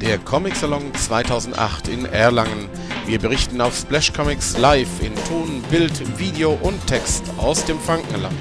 der 0.00 0.18
Comic 0.18 0.56
Salon 0.56 0.94
2008 0.94 1.88
in 1.88 2.06
Erlangen. 2.06 2.70
Wir 3.04 3.18
berichten 3.18 3.60
auf 3.60 3.76
Splash 3.76 4.12
Comics 4.14 4.56
live 4.56 5.02
in 5.02 5.14
Ton, 5.28 5.62
Bild, 5.70 6.18
Video 6.18 6.52
und 6.62 6.86
Text 6.86 7.24
aus 7.36 7.66
dem 7.66 7.78
Frankenland. 7.78 8.34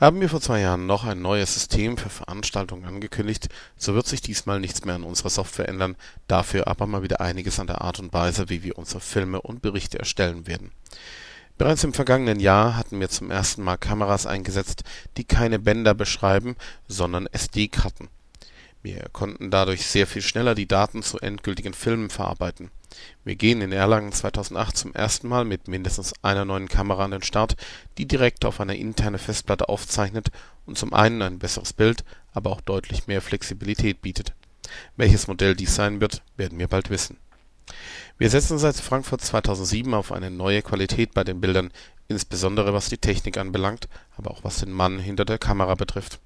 Haben 0.00 0.20
wir 0.20 0.28
vor 0.28 0.40
zwei 0.40 0.60
Jahren 0.60 0.86
noch 0.86 1.04
ein 1.04 1.22
neues 1.22 1.54
System 1.54 1.96
für 1.96 2.08
Veranstaltungen 2.08 2.86
angekündigt, 2.86 3.48
so 3.76 3.94
wird 3.94 4.06
sich 4.08 4.20
diesmal 4.20 4.58
nichts 4.58 4.84
mehr 4.84 4.96
an 4.96 5.04
unserer 5.04 5.30
Software 5.30 5.68
ändern, 5.68 5.96
dafür 6.26 6.66
aber 6.66 6.86
mal 6.86 7.02
wieder 7.02 7.20
einiges 7.20 7.60
an 7.60 7.68
der 7.68 7.82
Art 7.82 8.00
und 8.00 8.12
Weise, 8.12 8.48
wie 8.48 8.64
wir 8.64 8.78
unsere 8.78 9.00
Filme 9.00 9.40
und 9.40 9.62
Berichte 9.62 9.98
erstellen 9.98 10.48
werden. 10.48 10.72
Bereits 11.56 11.84
im 11.84 11.92
vergangenen 11.92 12.40
Jahr 12.40 12.76
hatten 12.76 12.98
wir 12.98 13.08
zum 13.08 13.30
ersten 13.30 13.62
Mal 13.62 13.76
Kameras 13.76 14.26
eingesetzt, 14.26 14.82
die 15.16 15.24
keine 15.24 15.58
Bänder 15.58 15.94
beschreiben, 15.94 16.56
sondern 16.88 17.26
SD-Karten 17.26 18.08
wir 18.82 19.08
konnten 19.12 19.50
dadurch 19.50 19.86
sehr 19.86 20.06
viel 20.06 20.22
schneller 20.22 20.54
die 20.54 20.68
Daten 20.68 21.02
zu 21.02 21.18
endgültigen 21.18 21.74
Filmen 21.74 22.10
verarbeiten. 22.10 22.70
Wir 23.24 23.36
gehen 23.36 23.60
in 23.60 23.72
Erlangen 23.72 24.12
2008 24.12 24.76
zum 24.76 24.94
ersten 24.94 25.28
Mal 25.28 25.44
mit 25.44 25.68
mindestens 25.68 26.14
einer 26.22 26.44
neuen 26.44 26.68
Kamera 26.68 27.04
an 27.04 27.10
den 27.10 27.22
Start, 27.22 27.56
die 27.98 28.06
direkt 28.06 28.44
auf 28.44 28.60
eine 28.60 28.76
interne 28.76 29.18
Festplatte 29.18 29.68
aufzeichnet 29.68 30.28
und 30.64 30.78
zum 30.78 30.94
einen 30.94 31.22
ein 31.22 31.38
besseres 31.38 31.72
Bild, 31.72 32.04
aber 32.32 32.50
auch 32.50 32.60
deutlich 32.60 33.06
mehr 33.06 33.20
Flexibilität 33.20 34.00
bietet. 34.00 34.32
Welches 34.96 35.26
Modell 35.26 35.54
dies 35.54 35.74
sein 35.74 36.00
wird, 36.00 36.22
werden 36.36 36.58
wir 36.58 36.68
bald 36.68 36.88
wissen. 36.88 37.18
Wir 38.16 38.30
setzen 38.30 38.58
seit 38.58 38.76
Frankfurt 38.76 39.20
2007 39.20 39.92
auf 39.92 40.12
eine 40.12 40.30
neue 40.30 40.62
Qualität 40.62 41.14
bei 41.14 41.24
den 41.24 41.40
Bildern, 41.40 41.72
insbesondere 42.06 42.72
was 42.72 42.88
die 42.88 42.98
Technik 42.98 43.36
anbelangt, 43.38 43.88
aber 44.16 44.30
auch 44.30 44.44
was 44.44 44.58
den 44.58 44.72
Mann 44.72 44.98
hinter 44.98 45.24
der 45.24 45.38
Kamera 45.38 45.74
betrifft 45.74 46.20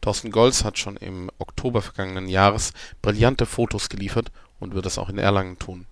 Thorsten 0.00 0.30
Goltz 0.30 0.64
hat 0.64 0.78
schon 0.78 0.96
im 0.96 1.30
Oktober 1.38 1.82
vergangenen 1.82 2.28
Jahres 2.28 2.72
brillante 3.00 3.46
Fotos 3.46 3.88
geliefert 3.88 4.32
und 4.60 4.74
wird 4.74 4.86
es 4.86 4.98
auch 4.98 5.08
in 5.08 5.18
Erlangen 5.18 5.58
tun. 5.58 5.86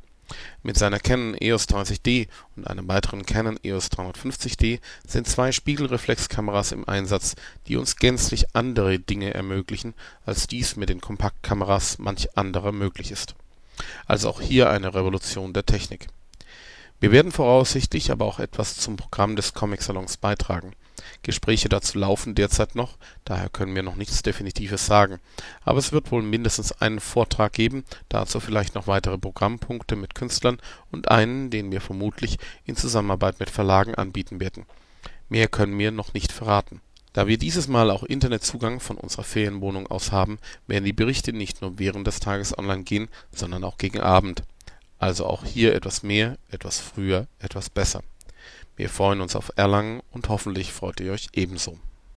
Mit 0.63 0.77
seiner 0.77 0.99
Canon 0.99 1.35
EOS 1.41 1.69
30D 1.69 2.29
und 2.57 2.67
einem 2.67 2.87
weiteren 2.89 3.27
Canon 3.27 3.59
EOS 3.63 3.91
350D 3.91 4.81
sind 5.07 5.27
zwei 5.27 5.53
Spiegelreflexkameras 5.53 6.73
im 6.73 6.89
Einsatz, 6.89 7.35
die 7.67 7.77
uns 7.77 7.97
gänzlich 7.97 8.55
andere 8.55 8.99
Dinge 8.99 9.35
ermöglichen, 9.35 9.95
als 10.25 10.47
dies 10.47 10.77
mit 10.77 10.89
den 10.89 11.01
Kompaktkameras 11.01 11.99
manch 11.99 12.37
anderer 12.37 12.73
möglich 12.73 13.11
ist. 13.11 13.35
Also 14.07 14.29
auch 14.29 14.41
hier 14.41 14.71
eine 14.71 14.95
Revolution 14.95 15.53
der 15.53 15.67
Technik. 15.67 16.09
Wir 17.01 17.13
werden 17.13 17.33
voraussichtlich 17.33 18.13
aber 18.13 18.27
auch 18.27 18.39
etwas 18.39 18.77
zum 18.77 18.97
Programm 18.97 19.35
des 19.35 19.55
Comic-Salons 19.55 20.19
beitragen 20.19 20.75
Gespräche 21.23 21.69
dazu 21.69 21.99
laufen 21.99 22.35
derzeit 22.35 22.75
noch, 22.75 22.97
daher 23.25 23.49
können 23.49 23.75
wir 23.75 23.83
noch 23.83 23.97
nichts 23.97 24.23
Definitives 24.23 24.87
sagen. 24.87 25.19
Aber 25.65 25.79
es 25.79 25.93
wird 25.93 26.11
wohl 26.11 26.23
mindestens 26.23 26.73
einen 26.73 27.01
Vortrag 27.01 27.53
geben, 27.53 27.85
dazu 28.09 28.41
vielleicht 28.41 28.75
noch 28.75 28.87
weitere 28.87 29.19
Programmpunkte 29.19 29.97
mit 29.97 30.15
Künstlern 30.15 30.59
und 30.91 31.11
einen, 31.11 31.51
den 31.51 31.73
wir 31.73 31.81
vermutlich 31.81 32.39
in 32.65 32.77
Zusammenarbeit 32.77 33.41
mit 33.41 33.51
Verlagen 33.51 33.95
anbieten 33.95 34.41
werden. 34.41 34.67
Mehr 35.29 35.49
können 35.49 35.79
wir 35.79 35.91
noch 35.91 36.15
nicht 36.15 36.33
verraten. 36.33 36.81
Da 37.13 37.27
wir 37.27 37.39
dieses 37.39 37.67
Mal 37.67 37.91
auch 37.91 38.05
Internetzugang 38.05 38.79
von 38.79 38.97
unserer 38.97 39.25
Ferienwohnung 39.25 39.89
aus 39.89 40.13
haben, 40.13 40.39
werden 40.69 40.85
die 40.85 40.93
Berichte 40.93 41.33
nicht 41.33 41.61
nur 41.61 41.79
während 41.79 42.07
des 42.07 42.21
Tages 42.21 42.57
online 42.57 42.85
gehen, 42.85 43.09
sondern 43.33 43.65
auch 43.65 43.79
gegen 43.79 44.01
Abend. 44.01 44.45
Also 45.01 45.27
auch 45.27 45.45
hier 45.45 45.75
etwas 45.75 46.03
mehr, 46.03 46.37
etwas 46.51 46.79
früher, 46.79 47.27
etwas 47.39 47.71
besser. 47.71 48.03
Wir 48.77 48.91
freuen 48.91 49.21
uns 49.21 49.35
auf 49.35 49.51
Erlangen 49.57 50.03
und 50.11 50.29
hoffentlich 50.29 50.73
freut 50.73 51.01
ihr 51.01 51.13
euch 51.13 51.29
ebenso 51.33 51.79